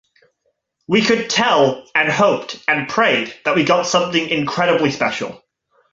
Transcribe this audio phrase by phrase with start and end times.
[0.87, 5.43] We could tell and hoped and prayed that we got something incredibly special.